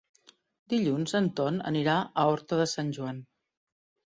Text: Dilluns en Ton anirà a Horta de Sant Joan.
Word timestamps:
Dilluns 0.73 1.13
en 1.19 1.27
Ton 1.41 1.61
anirà 1.73 1.99
a 1.99 2.25
Horta 2.33 2.61
de 2.63 2.69
Sant 2.73 2.91
Joan. 2.99 3.21